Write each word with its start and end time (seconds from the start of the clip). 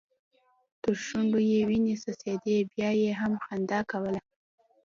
تر 0.81 0.93
شونډو 1.05 1.39
يې 1.51 1.59
وينې 1.67 1.95
څڅيدې 2.03 2.57
بيا 2.71 2.89
يې 3.01 3.11
هم 3.21 3.33
خندا 3.45 3.79
کوله. 3.91 4.19